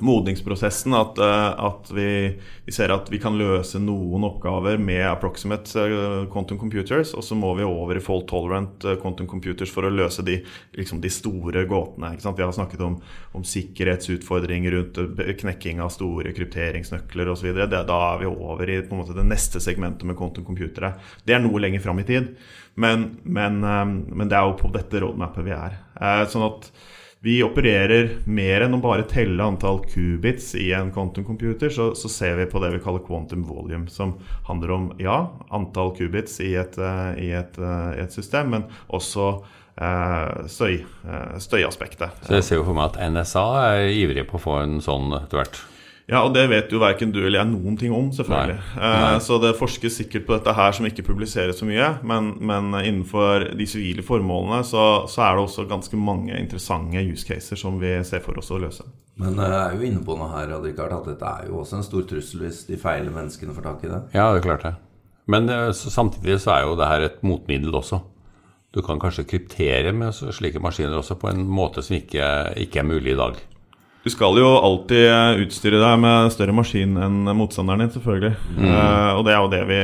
modningsprosessen 0.00 0.94
at, 0.94 1.18
eh, 1.18 1.64
at 1.64 1.90
vi, 1.90 2.08
vi 2.64 2.72
ser 2.72 2.92
at 2.92 3.08
vi 3.08 3.20
kan 3.20 3.36
løse 3.38 3.80
noen 3.80 4.26
oppgaver 4.28 4.76
med 4.80 5.00
approximate 5.08 5.84
eh, 5.86 6.24
quantum 6.32 6.58
computers, 6.60 7.14
og 7.16 7.24
så 7.24 7.36
må 7.38 7.54
vi 7.56 7.64
over 7.64 7.96
i 7.96 8.02
fault 8.04 8.26
tolerant 8.28 8.84
eh, 8.84 8.98
quantum 9.00 9.28
computers 9.30 9.72
for 9.72 9.88
å 9.88 9.92
løse 9.92 10.24
de, 10.26 10.42
liksom 10.76 11.00
de 11.00 11.12
store 11.12 11.64
gåtene. 11.70 12.12
Vi 12.20 12.44
har 12.44 12.52
snakket 12.52 12.82
om, 12.84 12.98
om 13.32 13.46
sikkerhetsutfordringer 13.46 14.76
rundt 14.76 15.00
knekking 15.40 15.80
av 15.80 15.94
store 15.94 16.34
krypteringsnøkler 16.36 17.32
osv. 17.32 17.48
Da 17.64 17.80
er 17.96 18.20
vi 18.20 18.28
over 18.28 18.72
i 18.72 18.82
måte, 18.90 19.16
det 19.16 19.24
neste 19.24 19.62
segmentet 19.64 20.04
med 20.08 20.18
quantum 20.18 20.44
computere. 20.44 20.92
Det 21.24 21.36
er 21.36 21.40
noe 21.44 21.62
lenger 21.62 21.80
fram 21.84 22.04
i 22.04 22.06
tid, 22.08 22.34
men, 22.76 23.08
men, 23.24 23.62
men 23.64 24.28
det 24.28 24.36
er 24.36 24.44
jo 24.44 24.58
på 24.60 24.68
dette 24.74 25.00
roadmapet 25.00 25.46
vi 25.46 25.56
er. 25.56 25.80
Sånn 26.28 26.44
at 26.44 26.68
vi 27.26 27.40
opererer 27.42 28.20
mer 28.30 28.62
enn 28.62 28.76
å 28.76 28.78
bare 28.78 29.02
telle 29.10 29.42
antall 29.42 29.80
qubits 29.90 30.52
i 30.54 30.68
en 30.76 30.92
quantum 30.94 31.24
computer, 31.26 31.72
så, 31.74 31.88
så 31.98 32.10
ser 32.12 32.36
vi 32.38 32.46
på 32.46 32.62
det 32.62 32.70
vi 32.76 32.82
kaller 32.84 33.02
quantum 33.02 33.42
volume, 33.48 33.90
som 33.90 34.14
handler 34.46 34.74
om 34.76 34.84
ja, 35.02 35.18
antall 35.50 35.90
qubits 35.98 36.38
i 36.44 36.52
et, 36.54 36.78
eh, 36.78 37.10
i 37.26 37.32
et, 37.34 37.58
eh, 37.58 37.98
et 38.04 38.14
system, 38.14 38.54
men 38.54 38.68
også 38.94 39.26
eh, 39.74 40.46
støy, 40.54 40.78
eh, 40.86 41.32
støyaspektet. 41.42 42.22
Så 42.28 42.38
jeg 42.38 42.46
ser 42.46 42.60
jo 42.60 42.68
for 42.68 42.78
meg 42.78 42.92
at 42.92 43.02
NSA 43.10 43.46
er 43.72 43.88
ivrige 43.90 44.28
på 44.30 44.38
å 44.38 44.44
få 44.46 44.60
en 44.62 44.78
sånn 44.84 45.10
etter 45.18 45.42
hvert. 45.42 45.64
Ja, 46.06 46.20
og 46.22 46.36
det 46.36 46.44
vet 46.52 46.70
jo 46.70 46.78
verken 46.78 47.10
du 47.10 47.18
eller 47.18 47.40
jeg 47.40 47.50
noen 47.50 47.74
ting 47.80 47.90
om, 47.94 48.12
selvfølgelig. 48.14 48.60
Nei. 48.76 48.90
Nei. 48.92 49.06
Eh, 49.16 49.16
så 49.26 49.40
det 49.42 49.56
forskes 49.58 49.96
sikkert 49.98 50.26
på 50.28 50.36
dette 50.36 50.54
her 50.54 50.76
som 50.76 50.86
ikke 50.86 51.02
publiseres 51.08 51.58
så 51.58 51.66
mye, 51.66 51.88
men, 52.06 52.28
men 52.46 52.68
innenfor 52.78 53.48
de 53.58 53.66
sivile 53.66 54.04
formålene 54.06 54.60
så, 54.68 54.84
så 55.10 55.24
er 55.26 55.34
det 55.34 55.46
også 55.48 55.66
ganske 55.66 55.98
mange 55.98 56.38
interessante 56.38 57.02
use 57.10 57.26
caser 57.26 57.58
som 57.58 57.80
vi 57.82 57.96
ser 58.06 58.22
for 58.22 58.38
oss 58.38 58.52
å 58.54 58.60
løse. 58.62 58.86
Men 59.18 59.34
eh, 59.40 59.50
jeg 59.50 59.64
er 59.64 59.74
jo 59.80 59.88
inne 59.90 60.04
på 60.06 60.14
noe 60.20 60.30
her, 60.30 60.54
Richard, 60.62 60.94
at 60.94 61.10
dette 61.10 61.32
er 61.40 61.50
jo 61.50 61.58
også 61.64 61.80
en 61.80 61.88
stor 61.88 62.06
trussel 62.06 62.46
hvis 62.46 62.62
de 62.70 62.78
feile 62.78 63.10
menneskene 63.10 63.56
får 63.56 63.66
tak 63.66 63.82
i 63.88 63.90
det. 63.90 64.02
Ja, 64.14 64.28
det 64.30 64.44
er 64.44 64.46
klart 64.46 64.68
det. 64.68 64.76
Men 65.26 65.50
eh, 65.50 65.72
så 65.74 65.90
samtidig 65.90 66.38
så 66.44 66.54
er 66.54 66.68
jo 66.68 66.78
det 66.78 66.92
her 66.92 67.08
et 67.08 67.18
motmiddel 67.26 67.74
også. 67.82 67.98
Du 68.70 68.82
kan 68.86 69.02
kanskje 69.02 69.26
kryptere 69.26 69.90
med 69.96 70.14
slike 70.14 70.62
maskiner 70.62 71.00
også 71.00 71.18
på 71.18 71.32
en 71.32 71.42
måte 71.50 71.82
som 71.82 71.98
ikke, 71.98 72.30
ikke 72.62 72.84
er 72.84 72.90
mulig 72.94 73.16
i 73.16 73.18
dag. 73.18 73.42
Du 74.06 74.10
skal 74.14 74.38
jo 74.38 74.46
alltid 74.62 75.08
eh, 75.10 75.40
utstyre 75.42 75.80
deg 75.82 75.96
med 75.98 76.28
større 76.30 76.52
maskin 76.54 76.92
enn 77.02 77.24
motstanderen 77.34 77.82
din, 77.82 77.90
selvfølgelig. 77.90 78.36
Eh, 78.54 79.08
og 79.18 79.24
det 79.26 79.32
er 79.34 79.40
jo 79.40 79.48
det 79.50 79.62
vi 79.66 79.78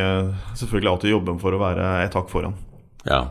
selvfølgelig 0.60 0.90
alltid 0.92 1.10
jobber 1.10 1.40
for 1.42 1.56
å 1.56 1.58
være 1.58 1.88
et 2.04 2.14
hakk 2.14 2.30
foran. 2.30 2.54
Ja. 3.02 3.24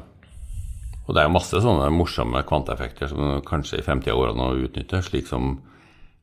Og 1.06 1.16
det 1.16 1.22
er 1.22 1.30
jo 1.30 1.38
masse 1.38 1.62
sånne 1.64 1.88
morsomme 1.96 2.44
kvanteeffekter 2.44 3.08
som 3.08 3.40
kanskje 3.48 3.80
i 3.80 3.86
fremtida 3.86 4.18
går 4.20 4.34
an 4.34 4.44
å 4.44 4.50
utnytte, 4.66 5.00
slik 5.08 5.32
som 5.32 5.62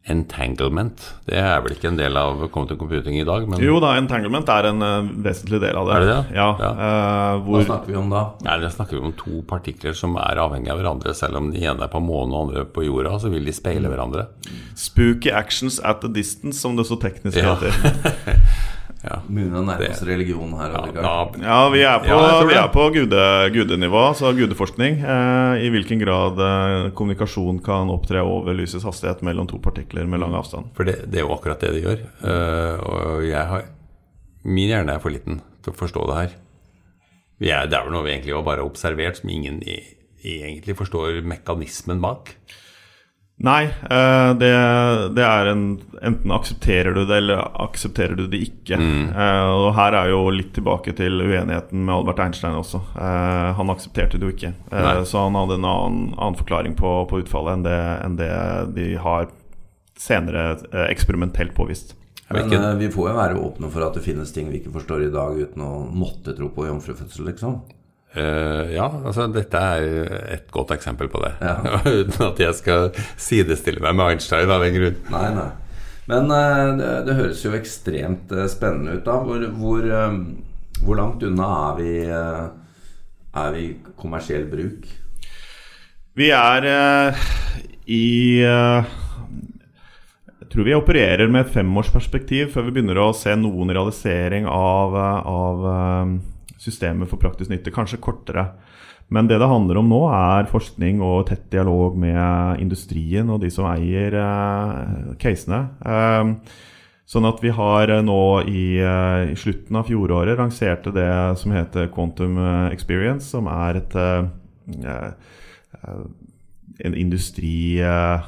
entanglement. 0.09 1.03
Det 1.29 1.37
er 1.41 1.61
vel 1.65 1.75
ikke 1.77 1.91
en 1.91 1.99
del 2.01 2.17
av 2.17 2.41
quantum 2.55 2.79
computing 2.81 3.19
i 3.21 3.25
dag, 3.29 3.45
men 3.49 3.61
Jo 3.63 3.79
da, 3.83 3.95
entanglement 4.01 4.49
er 4.53 4.69
en 4.71 4.83
uh, 4.85 5.11
vesentlig 5.25 5.61
del 5.63 5.77
av 5.77 5.89
det. 5.89 5.95
Er 5.99 6.01
det 6.05 6.09
det? 6.15 6.37
Ja, 6.39 6.49
Ja. 6.63 6.71
eh, 6.73 7.43
Hva 7.47 7.63
snakker 7.67 7.93
vi 7.93 7.99
om 8.01 8.11
da? 8.13 8.23
Nei, 8.47 8.57
det 8.65 8.73
snakker 8.75 8.99
vi 8.99 9.03
om 9.11 9.13
to 9.21 9.43
partikler 9.49 9.95
som 9.99 10.17
er 10.21 10.41
avhengige 10.43 10.73
av 10.75 10.81
hverandre. 10.83 11.15
Selv 11.19 11.37
om 11.41 11.51
de 11.53 11.63
ene 11.65 11.85
er 11.87 11.93
på 11.93 12.01
månen 12.03 12.35
og 12.35 12.49
andre 12.49 12.65
på 12.65 12.85
jorda, 12.87 13.17
så 13.23 13.31
vil 13.33 13.45
de 13.49 13.53
speile 13.57 13.89
hverandre. 13.93 14.27
Spooky 14.79 15.31
actions 15.31 15.81
at 15.85 16.05
a 16.05 16.09
distance, 16.09 16.61
som 16.61 16.77
det 16.77 16.87
så 16.89 16.99
teknisk 17.01 17.39
heter. 17.39 17.73
Ja. 17.73 18.43
Begynner 19.27 19.61
å 19.61 19.65
nærme 19.67 19.89
oss 19.93 20.03
religion 20.07 20.53
her, 20.59 20.75
Ja, 20.95 21.15
Ja, 21.43 21.59
vi 21.73 21.83
er 21.87 21.99
på, 22.03 22.09
Ja, 22.11 22.45
vi 22.49 22.57
er 22.59 22.69
på 22.75 22.87
gude, 22.95 23.23
gudenivå, 23.55 24.03
så 24.19 24.33
gudeforskning. 24.37 25.01
Eh, 25.03 25.65
I 25.67 25.71
hvilken 25.75 26.03
grad 26.03 26.41
eh, 26.45 26.91
kommunikasjon 26.99 27.61
kan 27.65 27.91
opptre 27.95 28.23
over 28.25 28.57
lysets 28.57 28.87
hastighet 28.89 29.23
mellom 29.27 29.49
to 29.51 29.61
partikler 29.63 30.07
med 30.07 30.21
lang 30.23 30.37
avstand. 30.39 30.73
For 30.77 30.89
det, 30.89 31.01
det 31.13 31.23
er 31.23 31.27
jo 31.27 31.35
akkurat 31.37 31.61
det 31.65 31.75
de 31.77 31.85
gjør. 31.87 32.05
Eh, 32.23 32.87
og 32.89 33.27
jeg 33.29 33.45
har 33.53 33.69
Min 34.49 34.71
hjerne 34.71 34.95
er 34.95 35.03
for 35.03 35.13
liten 35.13 35.41
til 35.65 35.75
å 35.75 35.77
forstå 35.77 36.05
det 36.09 36.17
her. 36.17 36.37
Vi 37.43 37.51
er, 37.53 37.67
det 37.69 37.77
er 37.77 37.85
vel 37.87 37.93
noe 37.95 38.07
vi 38.07 38.15
egentlig 38.15 38.35
har 38.35 38.47
bare 38.47 38.65
observert, 38.65 39.19
som 39.21 39.31
ingen 39.31 39.59
i, 39.67 39.77
egentlig 40.25 40.77
forstår 40.79 41.21
mekanismen 41.27 42.01
bak. 42.03 42.33
Nei, 43.39 43.69
eh, 43.71 44.31
det, 44.35 44.51
det 45.15 45.23
er 45.23 45.53
en 45.53 45.67
Enten 46.03 46.31
aksepterer 46.31 46.95
du 46.95 47.05
det, 47.05 47.17
eller 47.17 47.41
aksepterer 47.63 48.15
du 48.15 48.27
det 48.31 48.39
ikke. 48.47 48.77
Eh, 48.79 49.49
og 49.51 49.73
her 49.75 49.97
er 49.99 50.13
jo 50.13 50.21
litt 50.31 50.53
tilbake 50.55 50.95
til 50.99 51.19
uenigheten 51.25 51.83
med 51.83 51.95
Albert 51.95 52.23
Einstein 52.23 52.55
også. 52.59 52.81
Eh, 52.95 53.49
han 53.59 53.73
aksepterte 53.73 54.19
det 54.19 54.29
jo 54.29 54.35
ikke. 54.35 54.53
Eh, 54.71 54.85
Nei. 54.85 54.93
så 55.09 55.25
han 55.27 55.39
hadde 55.39 55.59
en 55.59 55.67
annen, 55.67 56.05
annen 56.15 56.39
forklaring 56.39 56.77
på, 56.79 56.93
på 57.11 57.23
utfallet 57.25 57.59
enn 57.59 57.67
det, 57.67 57.79
enn 58.05 58.19
det 58.21 58.33
de 58.77 58.93
har 59.03 59.31
senere 59.99 60.53
eksperimentelt 60.87 61.57
påvist. 61.57 61.97
Men 62.31 62.79
vi 62.79 62.91
får 62.93 63.09
jo 63.11 63.17
være 63.17 63.41
åpne 63.41 63.71
for 63.73 63.87
at 63.87 63.97
det 63.97 64.05
finnes 64.05 64.31
ting 64.35 64.53
vi 64.53 64.61
ikke 64.61 64.75
forstår 64.77 65.07
i 65.07 65.13
dag, 65.15 65.35
uten 65.35 65.65
å 65.65 65.73
måtte 65.91 66.37
tro 66.37 66.51
på 66.55 66.69
jomfrufødsel, 66.69 67.27
liksom. 67.33 67.63
Eh, 68.15 68.75
ja, 68.75 68.89
altså 68.89 69.29
dette 69.33 69.63
er 69.77 70.13
et 70.39 70.51
godt 70.55 70.75
eksempel 70.77 71.11
på 71.13 71.23
det. 71.25 71.33
Ja. 71.43 71.57
Uten 72.03 72.27
at 72.29 72.43
jeg 72.43 72.59
skal 72.59 72.91
sidestille 73.21 73.83
meg 73.85 73.99
med 73.99 74.15
Einstein 74.15 74.53
av 74.53 74.65
den 74.65 74.79
grunn. 74.79 75.01
Nei, 75.15 75.27
nei. 75.37 75.49
Men 76.09 76.31
uh, 76.33 76.71
det, 76.79 76.93
det 77.05 77.19
høres 77.19 77.43
jo 77.45 77.53
ekstremt 77.53 78.31
uh, 78.33 78.47
spennende 78.49 78.97
ut, 78.97 79.05
da. 79.05 79.19
Hvor, 79.21 79.43
hvor, 79.59 79.91
Hvor 80.79 80.95
langt 80.97 81.25
unna 81.27 81.49
er 81.67 81.77
vi, 81.83 81.93
er 82.09 83.53
vi 83.53 83.65
kommersiell 83.99 84.47
bruk? 84.49 84.87
Vi 86.19 86.33
er 86.35 86.65
uh, 86.67 87.27
i 87.87 88.43
uh, 88.43 88.87
Jeg 90.41 90.49
tror 90.51 90.67
vi 90.67 90.75
opererer 90.75 91.31
med 91.31 91.45
et 91.45 91.53
femårsperspektiv 91.55 92.51
før 92.55 92.67
vi 92.67 92.75
begynner 92.79 92.99
å 92.99 93.13
se 93.15 93.37
noen 93.39 93.71
realisering 93.71 94.49
av, 94.51 94.97
av 94.99 95.63
uh, 95.69 96.17
systemet 96.61 97.11
for 97.11 97.21
praktisk 97.23 97.53
nytte. 97.53 97.75
Kanskje 97.75 98.01
kortere. 98.03 98.49
Men 99.09 99.29
det 99.29 99.39
det 99.41 99.49
handler 99.49 99.81
om 99.81 99.89
nå, 99.89 100.01
er 100.13 100.51
forskning 100.51 101.01
og 101.01 101.29
tett 101.31 101.47
dialog 101.53 101.97
med 101.97 102.61
industrien 102.61 103.31
og 103.33 103.41
de 103.41 103.49
som 103.51 103.65
eier 103.71 104.13
casene. 105.23 105.63
Sånn 107.09 107.25
at 107.25 107.41
vi 107.41 107.55
har 107.57 107.89
nå 108.05 108.23
i, 108.45 108.67
i, 108.85 109.37
slutten 109.41 109.81
av 109.81 109.89
fjoråret 109.89 110.37
lanserte 110.37 110.93
det 110.93 111.09
som 111.41 111.57
heter 111.57 111.89
Quantum 111.95 112.37
Experience, 112.69 113.31
som 113.33 113.49
er 113.49 113.81
et 113.81 113.97
en 116.79 116.95
industri, 116.95 117.81
eh, 117.83 118.21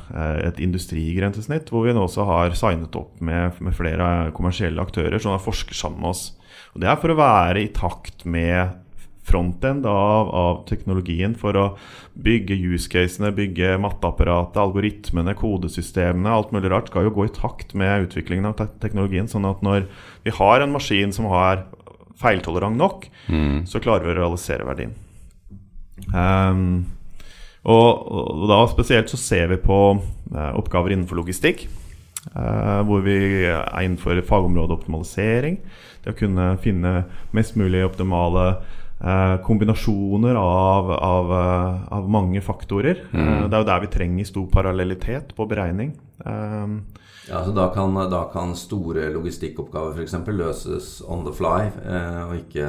et 0.46 0.60
industrigrensesnitt, 0.62 1.70
hvor 1.70 1.86
vi 1.86 1.94
nå 1.94 2.04
også 2.06 2.26
har 2.26 2.56
signet 2.58 2.96
opp 2.98 3.20
med, 3.22 3.58
med, 3.62 3.76
flere 3.76 4.30
kommersielle 4.36 4.82
aktører 4.82 5.22
som 5.22 5.38
forsker 5.38 5.76
sammen 5.76 6.02
med 6.02 6.14
oss. 6.14 6.24
Og 6.74 6.82
Det 6.82 6.90
er 6.90 7.00
for 7.02 7.12
å 7.12 7.18
være 7.18 7.64
i 7.64 7.72
takt 7.74 8.24
med 8.28 8.76
frontend 9.30 9.86
av, 9.86 10.30
av 10.34 10.62
teknologien, 10.68 11.34
for 11.38 11.56
å 11.58 11.64
bygge 12.18 12.56
use-casene, 12.72 13.30
bygge 13.36 13.76
matteapparatet, 13.82 14.58
algoritmene, 14.62 15.36
kodesystemene, 15.38 16.32
alt 16.32 16.54
mulig 16.54 16.72
rart 16.72 16.90
skal 16.90 17.06
jo 17.06 17.14
gå 17.14 17.28
i 17.28 17.34
takt 17.34 17.76
med 17.78 18.08
utviklingen 18.08 18.50
av 18.50 18.56
te 18.58 18.66
teknologien. 18.82 19.28
Sånn 19.30 19.46
at 19.48 19.62
når 19.66 19.86
vi 20.26 20.34
har 20.34 20.64
en 20.64 20.74
maskin 20.74 21.14
som 21.14 21.28
har 21.30 21.66
feiltolerant 22.20 22.76
nok, 22.76 23.06
mm. 23.30 23.66
så 23.70 23.80
klarer 23.82 24.08
vi 24.08 24.14
å 24.14 24.18
realisere 24.18 24.66
verdien. 24.68 24.96
Um, 26.10 26.88
og, 27.60 27.88
og, 28.08 28.46
da 28.48 28.62
spesielt 28.72 29.12
så 29.12 29.20
ser 29.20 29.50
vi 29.52 29.60
på 29.60 29.78
uh, 30.00 30.52
oppgaver 30.58 30.94
innenfor 30.94 31.20
logistikk. 31.20 31.66
Eh, 32.20 32.80
hvor 32.84 33.00
vi 33.00 33.44
er 33.48 33.80
innenfor 33.80 34.20
fagområdet 34.28 34.76
optimalisering. 34.76 35.56
Det 36.04 36.12
å 36.12 36.18
kunne 36.18 36.52
finne 36.60 36.92
mest 37.36 37.56
mulig 37.56 37.80
optimale 37.86 38.60
kombinasjoner 39.46 40.34
av, 40.34 40.90
av, 40.90 41.32
eh, 41.32 41.92
av, 41.92 42.08
mange 42.10 42.40
faktorer. 42.40 43.04
Mm. 43.12 43.28
Eh, 43.28 43.44
det 43.48 43.56
er 43.56 43.62
jo 43.62 43.68
der 43.70 43.84
vi 43.84 43.92
trenger 43.94 44.28
stor 44.28 44.48
parallellitet 44.52 45.32
på 45.36 45.46
beregning. 45.48 45.94
Eh, 46.24 46.74
ja, 47.30 47.44
så 47.44 47.52
da 47.54 47.68
kan, 47.74 47.94
da 48.10 48.24
kan 48.32 48.52
store 48.56 49.06
logistikkoppgaver 49.14 49.94
f.eks. 49.94 50.16
løses 50.26 50.90
on 51.08 51.24
the 51.24 51.32
fly, 51.32 51.70
eh, 51.84 52.18
og 52.26 52.34
ikke 52.40 52.68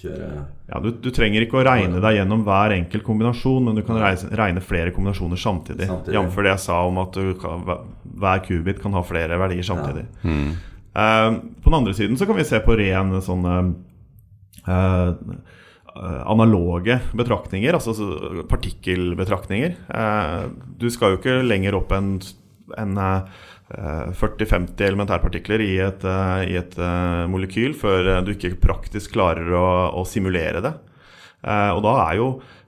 kjøre 0.00 0.30
Ja, 0.70 0.80
du, 0.80 0.90
du, 1.02 1.10
trenger 1.14 1.44
ikke 1.44 1.60
å 1.60 1.64
regne 1.66 2.00
deg 2.02 2.16
gjennom 2.16 2.42
hver 2.46 2.74
enkelt 2.74 3.04
kombinasjon, 3.06 3.68
men 3.68 3.78
du 3.78 3.84
kan 3.86 4.00
regne 4.00 4.64
flere 4.64 4.94
kombinasjoner 4.96 5.38
samtidig. 5.38 5.86
samtidig. 5.90 6.16
Jf. 6.16 6.40
det 6.40 6.54
jeg 6.54 6.64
sa 6.64 6.80
om 6.88 6.98
at 7.02 7.20
kan, 7.42 7.70
hver 8.24 8.42
kubit 8.46 8.82
kan 8.82 8.96
ha 8.96 9.04
flere 9.06 9.38
verdier 9.38 9.66
samtidig. 9.70 10.06
Ja. 10.24 10.34
Mm. 10.34 10.50
Eh, 10.90 11.30
på 11.62 11.70
den 11.70 11.78
andre 11.78 11.94
siden 11.94 12.18
så 12.18 12.26
kan 12.26 12.38
vi 12.40 12.48
se 12.48 12.58
på 12.64 12.74
ren 12.78 13.14
sånn 13.22 13.46
eh, 13.46 13.66
analoge 15.98 17.00
betraktninger, 17.18 17.74
altså 17.74 17.94
partikkelbetraktninger. 18.50 19.74
Eh, 19.90 20.42
du 20.78 20.86
skal 20.92 21.14
jo 21.14 21.20
ikke 21.20 21.40
lenger 21.42 21.78
opp 21.80 21.94
enn 21.96 22.12
en, 22.78 22.94
en 22.96 23.24
40-50 23.70 24.82
elementærpartikler 24.82 25.62
i 25.62 25.74
et, 25.78 26.04
eh, 26.04 26.50
i 26.50 26.56
et, 26.58 26.76
eh, 26.78 27.26
molekyl 27.30 27.74
før 27.74 28.16
eh, 28.16 28.22
du 28.24 28.32
ikke 28.34 28.58
praktisk 28.58 29.14
klarer 29.14 29.46
å, 29.54 29.66
å 29.94 30.06
simulere 30.06 30.62
det. 30.64 30.74
Og 31.40 31.78
da 31.80 31.92
er 32.02 32.16
jo 32.18 32.26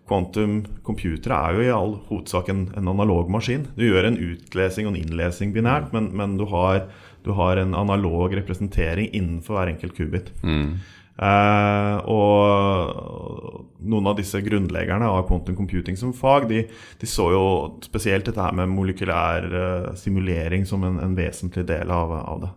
quantum 0.08 0.62
computere 0.86 1.36
er 1.36 1.56
jo 1.56 1.64
i 1.64 1.72
all 1.74 1.90
hovedsak 2.08 2.48
en, 2.48 2.62
en 2.78 2.88
analog 2.88 3.28
maskin. 3.28 3.66
Du 3.76 3.84
gjør 3.84 4.08
en 4.08 4.16
utlesing 4.16 4.88
og 4.88 4.94
en 4.94 5.02
innlesing 5.02 5.52
binært, 5.52 5.90
men, 5.92 6.08
men 6.16 6.38
du, 6.40 6.46
har, 6.48 6.86
du, 7.26 7.34
har, 7.36 7.60
en 7.60 7.74
analog 7.76 8.32
representering 8.32 9.10
innenfor 9.12 9.58
hver 9.58 9.74
enkelt 9.74 9.98
kubit. 9.98 10.32
Mm. 10.40 10.78
Uh, 11.22 12.02
og 12.10 13.68
noen 13.86 14.08
av 14.10 14.16
disse 14.18 14.40
grunnleggerne 14.42 15.06
av 15.06 15.26
quantum 15.28 15.54
computing 15.54 15.98
som 15.98 16.14
fag, 16.16 16.48
de, 16.50 16.64
de 16.98 17.08
så 17.08 17.28
jo 17.30 17.44
spesielt 17.84 18.26
dette 18.26 18.42
her 18.42 18.56
med 18.58 18.72
molekylær 18.72 19.46
uh, 19.52 19.92
simulering 19.98 20.66
som 20.66 20.82
en, 20.88 20.98
en, 21.02 21.14
vesentlig 21.18 21.66
del 21.68 21.92
av, 21.94 22.14
av, 22.18 22.42
det. 22.42 22.50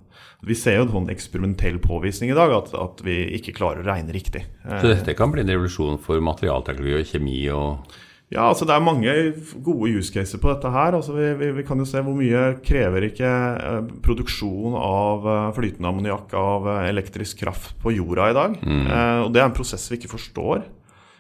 Vi 0.50 0.58
ser 0.58 0.80
jo 0.80 0.88
en 0.88 0.96
sånn 0.96 1.14
eksperimentell 1.14 1.78
påvisning 1.84 2.34
i 2.34 2.38
dag, 2.38 2.54
at, 2.58 2.74
at, 2.78 3.06
vi 3.06 3.20
ikke 3.38 3.54
klarer 3.60 3.84
å 3.84 3.88
regne 3.88 4.14
riktig. 4.16 4.44
Så 4.66 4.90
dette 4.90 5.16
kan 5.18 5.34
bli 5.34 5.46
en 5.46 5.54
revolusjon 5.54 6.02
for 6.02 6.22
materialteknologi 6.26 7.00
og 7.00 7.14
kjemi 7.14 7.40
og 7.54 7.96
ja, 8.34 8.48
altså 8.50 8.66
Det 8.66 8.74
er 8.74 8.82
mange 8.82 9.12
gode 9.64 9.92
use 10.00 10.14
caser 10.14 10.42
på 10.42 10.50
dette 10.50 10.70
her. 10.74 10.98
Altså 10.98 11.14
vi, 11.14 11.28
vi, 11.38 11.52
vi, 11.60 11.66
kan 11.68 11.78
jo 11.78 11.86
se 11.86 12.02
hvor 12.02 12.16
mye 12.18 12.56
krever 12.66 13.06
ikke 13.12 13.30
eh, 13.30 13.92
produksjon 14.06 14.74
av 14.80 15.28
eh, 15.30 15.52
flytende 15.58 15.92
ammoniakk 15.92 16.34
av 16.40 16.70
eh, 16.72 16.88
elektrisk 16.90 17.44
kraft 17.44 17.76
på 17.84 17.94
jorda 17.94 18.32
i 18.32 18.38
dag. 18.38 18.58
Mm. 18.66 18.82
Eh, 18.88 19.20
og 19.28 19.30
Det 19.34 19.44
er 19.44 19.50
en 19.50 19.58
prosess 19.58 19.86
vi 19.92 20.00
ikke 20.00 20.16
forstår. 20.16 20.66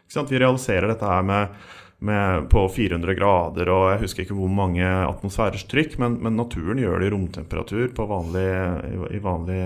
Ikke 0.05 0.25
vi 0.31 0.41
realiserer 0.41 0.89
dette 0.89 1.12
her 1.12 1.21
med, 1.25 1.53
med, 2.09 2.50
på 2.50 2.65
400 2.74 3.17
grader 3.17 3.69
og 3.74 3.85
jeg 3.93 4.01
husker 4.01 4.25
ikke 4.25 4.38
hvor 4.38 4.51
mange 4.53 4.85
atmosfærers 4.85 5.67
trykk, 5.69 6.00
men, 6.01 6.17
men 6.25 6.38
naturen 6.38 6.81
gjør 6.81 7.01
det 7.01 7.12
i 7.12 7.13
romtemperatur 7.13 7.93
på 7.97 8.09
vanlig, 8.09 8.50
i, 9.13 9.21
vanlig, 9.21 9.62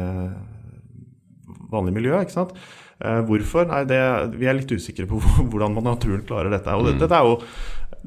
vanlig 1.71 1.95
miljø. 2.01 2.19
ikke 2.19 2.35
sant? 2.35 2.55
Eh, 2.99 3.19
hvorfor? 3.27 3.67
Nei, 3.69 3.85
det, 3.87 3.99
vi 4.35 4.47
er 4.49 4.57
litt 4.57 4.71
usikre 4.71 5.07
på 5.07 5.21
hvordan 5.49 5.77
naturen 5.85 6.25
klarer 6.27 6.51
dette. 6.51 6.75
Og 6.75 6.89
dette, 6.89 7.05
dette, 7.05 7.15
er 7.15 7.29
jo, 7.29 7.37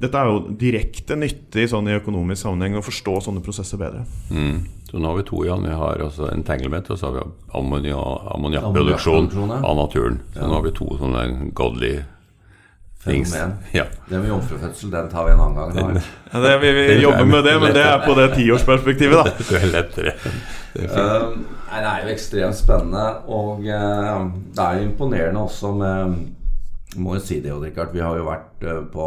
dette 0.04 0.20
er 0.20 0.30
jo 0.30 0.42
direkte 0.61 1.16
nyttig 1.18 1.68
sånn 1.72 1.88
i 1.88 1.96
økonomisk 1.96 2.44
sammenheng 2.44 2.76
å 2.80 2.84
forstå 2.84 3.18
sånne 3.28 3.44
prosesser 3.44 3.80
bedre. 3.80 4.04
Mm. 4.30 4.62
Så 4.90 5.00
nå 5.00 5.08
har 5.08 5.16
vi 5.16 5.25
to 5.25 5.44
igjen. 5.46 5.64
Vi 5.64 5.76
har 5.80 6.02
altså 6.04 6.28
entanglement, 6.28 6.90
og 6.92 7.00
så 7.00 7.08
har 7.08 7.14
vi 7.16 7.22
ammoniakkproduksjon 7.56 9.30
av 9.62 9.78
naturen. 9.78 10.20
Så 10.34 10.42
ja. 10.42 10.49
nå 10.50 10.58
har 10.58 10.66
vi 10.66 10.75
to 10.76 10.90
sånne 11.00 11.28
godly. 11.56 11.94
Ja. 13.02 13.88
Det 14.06 14.18
med 14.20 14.28
jomfrufødsel, 14.28 14.90
den 14.92 15.08
tar 15.11 15.25
vi 15.26 15.32
en 15.32 15.40
annen 15.40 15.75
gang. 15.75 15.96
Ja, 16.30 16.38
det, 16.44 16.52
vi, 16.62 16.68
vi 16.76 17.00
jobber 17.02 17.25
med 17.25 17.44
det, 17.44 17.56
men 17.64 17.75
det 17.75 17.82
er 17.82 18.04
på 18.04 18.14
det 18.14 18.28
tiårsperspektivet, 18.37 19.16
da. 19.18 19.32
Det 19.49 19.58
er 19.58 19.72
lettere. 19.72 20.12
Det 20.76 20.87
er, 20.87 21.25
uh, 21.26 21.62
nei, 21.73 21.81
det 21.81 21.91
er 21.91 22.05
jo 22.05 22.12
ekstremt 22.12 22.59
spennende, 22.59 23.05
og 23.33 23.64
eh, 23.64 24.26
det 24.52 24.64
er 24.64 24.79
jo 24.79 24.88
imponerende 24.91 25.41
også 25.41 25.73
med 25.76 26.19
Må 27.00 27.14
jo 27.17 27.23
si 27.25 27.38
det, 27.41 27.55
Odd 27.55 27.64
Rikard. 27.64 27.95
Vi 27.95 28.02
har 28.05 28.19
jo 28.19 28.26
vært 28.26 28.64
uh, 28.69 28.83
på 28.93 29.07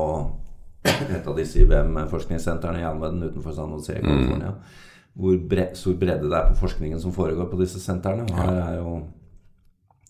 et 0.90 1.28
av 1.28 1.36
disse 1.38 1.60
IBM-forskningssentrene 1.62 2.80
i 2.82 2.86
Almeden 2.88 3.22
utenfor 3.22 3.54
San 3.54 3.76
Jose 3.76 3.94
i 3.94 4.02
California. 4.02 4.56
Mm. 4.56 5.12
Hvor 5.22 5.36
bre 5.52 5.68
stor 5.78 5.94
bredde 6.02 6.32
det 6.32 6.40
er 6.40 6.50
på 6.50 6.64
forskningen 6.64 7.04
som 7.04 7.14
foregår 7.14 7.46
på 7.52 7.60
disse 7.62 7.78
sentrene. 7.84 8.26
Her 8.34 8.58
er 8.64 8.80
jo 8.80 8.96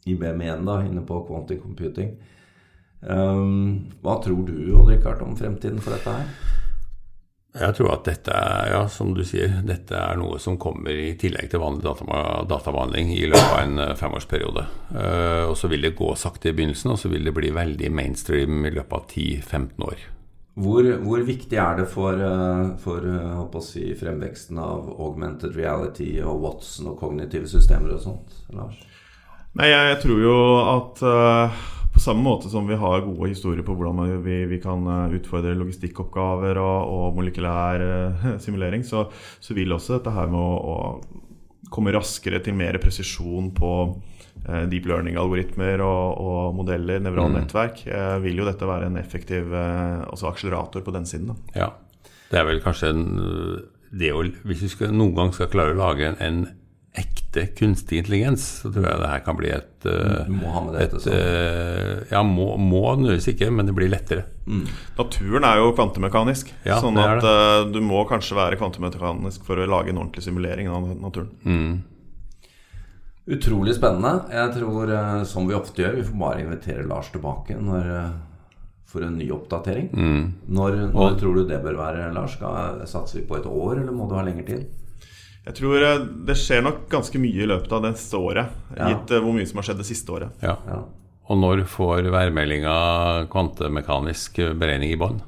IBM 0.07 0.45
igjen 0.45 0.63
da, 0.69 0.77
inne 0.87 1.03
på 1.03 1.19
Quantic 1.27 1.59
computing. 1.65 2.15
Um, 3.03 3.91
hva 3.99 4.15
tror 4.23 4.47
du 4.47 4.55
Odd 4.79 4.93
Rikard, 4.93 5.19
om 5.27 5.35
fremtiden 5.35 5.83
for 5.83 5.97
dette 5.97 6.15
her? 6.15 6.63
Jeg 7.55 7.75
tror 7.77 7.93
at 7.93 8.07
dette 8.07 8.33
er, 8.35 8.71
ja, 8.73 8.81
som 8.91 9.13
du 9.15 9.21
sier, 9.23 9.61
dette 9.63 9.95
er 9.95 10.17
noe 10.19 10.39
som 10.43 10.57
kommer 10.59 10.91
i 10.91 11.13
tillegg 11.19 11.47
til 11.53 11.61
vanlig 11.63 11.85
databehandling 11.85 13.13
i 13.15 13.29
løpet 13.31 13.53
av 13.53 13.61
en 13.61 13.79
eh, 13.79 13.93
femårsperiode. 13.95 14.65
Uh, 14.91 15.45
og 15.47 15.55
så 15.59 15.69
vil 15.71 15.87
det 15.87 15.93
gå 15.95 16.09
sakte 16.19 16.51
i 16.51 16.55
begynnelsen, 16.57 16.91
og 16.91 16.99
så 16.99 17.11
vil 17.13 17.23
det 17.23 17.35
bli 17.37 17.53
veldig 17.55 17.91
mainstream 17.95 18.67
i 18.67 18.73
løpet 18.75 18.97
av 18.97 19.07
10-15 19.07 19.87
år. 19.87 20.03
Hvor, 20.65 20.89
hvor, 21.03 21.23
viktig 21.27 21.59
er 21.59 21.79
det 21.79 21.85
for, 21.91 22.19
eh, 22.19 22.67
for 22.83 23.63
si, 23.63 23.89
fremveksten 23.99 24.59
av 24.59 24.91
augmented 24.91 25.55
reality 25.55 26.13
og 26.23 26.43
Watson 26.43 26.91
og 26.91 26.99
kognitive 26.99 27.47
systemer 27.51 27.95
og 27.95 28.03
sånt, 28.03 28.37
Lars? 28.55 28.83
Nei, 29.55 29.71
jeg, 29.71 29.89
jeg 29.93 30.03
tror 30.03 30.21
jo 30.23 30.37
at 30.75 31.03
uh 31.07 31.65
på 31.95 32.01
samme 32.03 32.25
måte 32.25 32.49
som 32.51 32.67
vi 32.67 32.75
har 32.75 33.05
gode 33.05 33.29
historier 33.31 33.63
på 33.63 33.73
hvordan 33.77 34.19
vi, 34.25 34.41
vi 34.51 34.59
kan 34.63 34.83
eh, 34.83 35.13
utfordre 35.15 35.55
logistikkoppgaver 35.55 36.59
og, 36.59 36.89
og 36.91 37.05
molekylær 37.15 37.83
uh, 37.83 38.25
simulering, 38.43 38.83
så, 38.83 39.05
så, 39.39 39.55
vil 39.55 39.71
også 39.71 39.95
dette 39.97 40.11
her 40.11 40.27
med 40.31 40.41
å, 40.41 40.73
å 40.75 41.71
komme 41.71 41.93
raskere 41.95 42.41
til 42.43 42.57
mer 42.59 42.77
presisjon 42.83 43.47
på 43.55 43.71
uh, 43.87 44.65
deep 44.71 44.89
learning-algoritmer 44.91 45.85
og, 45.85 46.19
og, 46.19 46.41
modeller, 46.59 46.99
nevrale 46.99 47.31
mm. 47.31 47.39
nettverk, 47.39 47.85
uh, 47.87 48.17
vil 48.25 48.43
jo 48.43 48.49
dette 48.49 48.67
være 48.67 48.91
en 48.91 48.99
effektiv 48.99 49.55
akselerator 49.55 50.83
på 50.83 50.95
den 50.97 51.07
siden. 51.07 51.31
Da. 51.31 51.63
Ja, 51.63 52.11
det 52.33 52.41
er 52.41 52.49
vel 52.51 52.59
kanskje 52.65 52.91
en, 52.91 53.07
det 53.95 54.11
å 54.11 54.25
Hvis 54.43 54.65
vi 54.65 54.73
skal, 54.73 54.91
noen 54.91 55.15
gang 55.15 55.31
skal 55.31 55.47
klare 55.53 55.71
å 55.71 55.79
lage 55.79 56.11
en, 56.11 56.19
en 56.19 56.43
ekte 56.95 57.45
kunstig 57.57 57.99
intelligens, 57.99 58.43
så 58.61 58.71
tror 58.71 58.85
jeg 58.87 59.01
det 59.01 59.09
her 59.11 59.23
kan 59.25 59.37
bli 59.39 59.49
et 59.51 59.71
Du 59.85 60.31
må 60.31 60.53
ha 60.53 60.61
med 60.65 60.77
dette, 60.79 61.01
et, 61.01 61.07
uh, 61.11 62.05
Ja, 62.13 62.21
må, 62.23 62.53
må 62.57 62.83
nødvendigvis 62.95 63.33
ikke, 63.33 63.49
men 63.51 63.67
det 63.67 63.75
blir 63.77 63.91
lettere. 63.91 64.23
Mm. 64.47 64.63
Naturen 64.97 65.47
er 65.47 65.59
jo 65.59 65.73
kvantemekanisk, 65.75 66.53
ja, 66.65 66.79
sånn 66.81 66.97
at 67.01 67.25
uh, 67.25 67.65
du 67.67 67.81
må 67.83 68.05
kanskje 68.09 68.37
være 68.39 68.61
kvantemekanisk 68.61 69.43
for 69.47 69.59
å 69.59 69.67
lage 69.67 69.91
en 69.91 69.99
ordentlig 69.99 70.23
simulering 70.25 70.71
av 70.71 70.87
naturen. 71.01 71.35
Mm. 71.43 71.75
Utrolig 73.25 73.73
spennende. 73.73 74.19
Jeg 74.29 74.53
tror, 74.53 74.91
eh, 74.93 75.23
som 75.25 75.47
vi 75.49 75.55
ofte 75.57 75.81
gjør, 75.81 75.95
vi 75.97 76.03
får 76.05 76.17
bare 76.19 76.41
invitere 76.43 76.85
Lars 76.85 77.09
tilbake 77.09 77.57
når, 77.57 77.87
eh, 77.89 78.11
for 78.85 79.01
en 79.01 79.17
ny 79.17 79.31
oppdatering. 79.33 79.89
Når, 80.47 80.93
når 80.93 81.19
tror 81.19 81.35
du 81.35 81.47
det 81.49 81.63
bør 81.63 81.79
være, 81.79 82.13
Lars? 82.13 82.37
Skal, 82.37 82.85
satser 82.85 83.19
vi 83.19 83.25
på 83.25 83.39
et 83.39 83.47
år, 83.49 83.81
eller 83.81 83.91
må 83.91 84.07
du 84.07 84.13
ha 84.13 84.21
lengre 84.21 84.45
tid? 84.45 84.67
Jeg 85.45 85.57
tror 85.59 85.83
eh, 85.85 85.99
det 86.25 86.35
skjer 86.41 86.63
nok 86.65 86.85
ganske 86.89 87.19
mye 87.21 87.43
i 87.45 87.49
løpet 87.49 87.71
av 87.77 87.83
det 87.85 87.91
neste 87.95 88.17
året. 88.17 88.53
Ja. 88.77 88.87
Gitt 88.91 89.11
eh, 89.13 89.21
hvor 89.21 89.35
mye 89.37 89.45
som 89.49 89.61
har 89.61 89.67
skjedd 89.69 89.81
det 89.83 89.87
siste 89.89 90.15
året. 90.15 90.45
Ja. 90.45 90.55
Ja. 90.69 90.79
Og 91.25 91.39
når 91.41 91.63
får 91.69 92.05
værmeldinga 92.13 92.73
kvantemekanisk 93.33 94.37
beregning 94.61 94.91
i 94.93 94.99
bånn? 95.01 95.19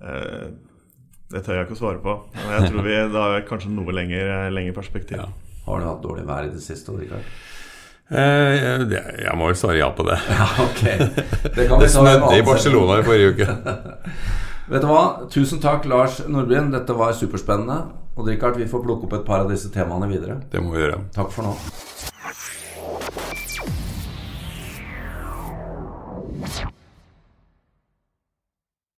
Eh, 0.00 0.50
Det 1.30 1.44
tør 1.46 1.60
jeg 1.60 1.66
ikke 1.68 1.76
å 1.76 1.78
svare 1.78 2.00
på. 2.02 2.14
Men 2.34 2.56
jeg 2.56 2.70
tror 2.72 2.82
vi 2.88 2.94
da 3.14 3.24
har 3.28 3.44
kanskje 3.46 3.70
noe 3.70 3.92
lenger, 3.94 4.48
lengre 4.50 4.74
perspektiv. 4.74 5.20
Ja. 5.20 5.28
Har 5.66 5.78
du 5.78 5.86
hatt 5.86 6.02
dårlig 6.02 6.24
vær 6.26 6.48
i 6.48 6.50
det 6.50 6.62
siste? 6.64 6.90
året? 6.90 7.28
Eh, 8.10 8.82
det, 8.90 9.02
jeg 9.22 9.36
må 9.38 9.46
vel 9.52 9.54
svare 9.60 9.78
ja 9.78 9.92
på 9.94 10.02
det. 10.08 10.16
Ja, 10.40 10.48
ok. 10.64 10.82
Det 11.54 11.68
kan 11.68 11.78
vi 11.78 11.84
Det 11.84 11.90
i 11.90 11.94
snødde 11.94 12.32
i 12.40 12.42
Barcelona 12.48 12.98
i 12.98 13.06
forrige 13.06 13.36
uke. 13.36 13.46
Vet 14.72 14.82
du 14.82 14.88
hva? 14.90 15.04
Tusen 15.30 15.60
takk, 15.62 15.86
Lars 15.90 16.18
Nordbyen. 16.26 16.72
Dette 16.74 16.96
var 16.98 17.14
superspennende. 17.14 17.78
Og 18.16 18.26
Richard, 18.26 18.58
vi 18.58 18.66
får 18.68 18.82
plukke 18.84 19.06
opp 19.06 19.14
et 19.20 19.26
par 19.26 19.44
av 19.44 19.52
disse 19.52 19.70
temaene 19.72 20.08
videre. 20.10 20.40
Det 20.50 20.62
må 20.62 20.74
vi 20.74 20.82
gjøre. 20.82 20.98
Takk 21.14 21.30
for 21.34 21.46
nå. 21.46 21.54